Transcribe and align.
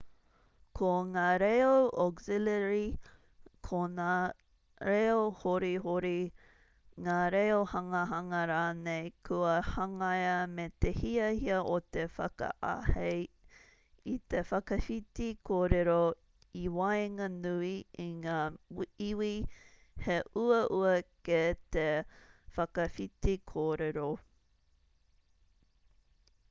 ko 0.77 0.91
ngā 1.07 1.23
reo 1.41 1.73
auxiliary 2.03 2.85
ko 3.67 3.81
ngā 3.97 4.13
reo 4.87 5.17
horihori 5.41 6.21
ngā 7.07 7.17
reo 7.35 7.59
hangahanga 7.73 8.39
rānei 8.53 9.11
kua 9.29 9.51
hangaia 9.67 10.31
me 10.59 10.65
te 10.85 10.93
hiahia 11.01 11.59
o 11.73 11.75
te 11.97 12.05
whakaahei 12.15 13.19
i 14.13 14.15
te 14.35 14.41
whakawhiti 14.53 15.29
kōrero 15.51 15.99
i 16.61 16.65
waenganui 16.79 17.73
i 18.05 18.07
ngā 18.25 18.39
iwi 19.09 19.31
he 20.07 20.19
uaua 20.45 20.95
kē 21.29 21.43
te 21.77 21.87
whakawhiti 22.57 23.39
kōrero 23.53 24.09